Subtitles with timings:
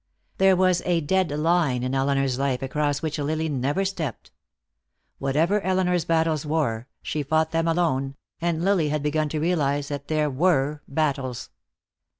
[0.39, 4.31] There was a dead line in Elinor's life across which Lily never stepped.
[5.19, 10.07] Whatever Elinor's battles were, she fought them alone, and Lily had begun to realize that
[10.07, 11.51] there were battles.